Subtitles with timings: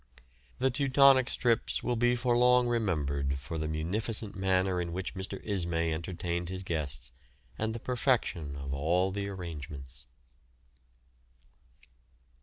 [0.57, 5.39] The "Teutonic's" trips will be for long remembered for the munificent manner in which Mr.
[5.45, 7.11] Ismay entertained his guests,
[7.55, 10.07] and the perfection of all the arrangements.